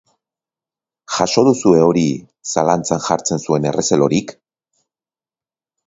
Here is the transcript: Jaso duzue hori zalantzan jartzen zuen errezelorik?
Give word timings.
Jaso 1.15 1.43
duzue 1.49 1.83
hori 1.89 2.05
zalantzan 2.55 3.05
jartzen 3.11 3.45
zuen 3.45 3.71
errezelorik? 3.73 4.35